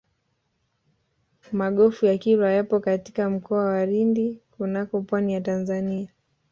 [1.51, 6.07] magofu ya kilwa yapo katika mkoa wa lindi kunako pwani ya tanzania